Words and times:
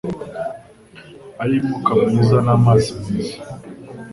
ariyo 1.41 1.59
umwuka 1.61 1.91
mwiza 1.99 2.37
n’amazi 2.45 2.89
meza, 3.03 3.37